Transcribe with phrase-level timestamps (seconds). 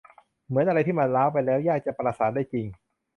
[0.47, 2.65] เหมือนอะไรที่มันร้าวไปแล้วยากจะประสานได้จริง